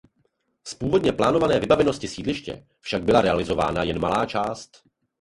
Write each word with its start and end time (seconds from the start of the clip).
Z 0.67 0.73
původně 0.73 1.11
plánované 1.11 1.59
vybavenosti 1.59 2.07
sídliště 2.07 2.67
však 2.79 3.03
byla 3.03 3.21
realizována 3.21 3.83
jen 3.83 3.99
malá 3.99 4.25
část. 4.25 4.83